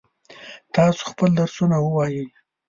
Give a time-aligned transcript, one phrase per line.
[0.75, 2.25] تاسو خپل درسونه ووایئ.